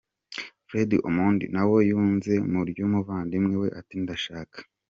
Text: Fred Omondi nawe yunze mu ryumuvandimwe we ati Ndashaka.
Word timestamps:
Fred 0.67 0.91
Omondi 1.07 1.45
nawe 1.55 1.77
yunze 1.89 2.33
mu 2.51 2.61
ryumuvandimwe 2.69 3.55
we 3.61 3.67
ati 3.79 3.95
Ndashaka. 4.03 4.57